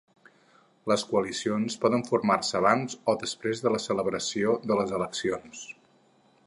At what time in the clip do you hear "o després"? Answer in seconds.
3.13-3.63